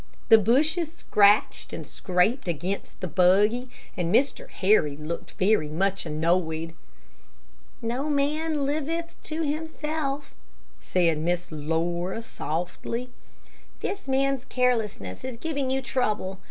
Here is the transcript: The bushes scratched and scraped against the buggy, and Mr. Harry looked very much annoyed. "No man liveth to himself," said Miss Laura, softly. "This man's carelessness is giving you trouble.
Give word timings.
The 0.29 0.39
bushes 0.39 0.91
scratched 0.91 1.73
and 1.73 1.85
scraped 1.85 2.47
against 2.47 2.99
the 3.01 3.07
buggy, 3.07 3.69
and 3.95 4.11
Mr. 4.11 4.49
Harry 4.49 4.97
looked 4.97 5.33
very 5.33 5.69
much 5.69 6.07
annoyed. 6.07 6.73
"No 7.83 8.09
man 8.09 8.65
liveth 8.65 9.13
to 9.25 9.43
himself," 9.43 10.33
said 10.79 11.19
Miss 11.19 11.51
Laura, 11.51 12.23
softly. 12.23 13.11
"This 13.81 14.07
man's 14.07 14.43
carelessness 14.45 15.23
is 15.23 15.37
giving 15.37 15.69
you 15.69 15.83
trouble. 15.83 16.39